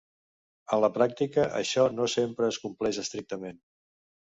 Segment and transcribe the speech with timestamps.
[0.77, 3.67] En la pràctica, això no sempre es compleix estrictament.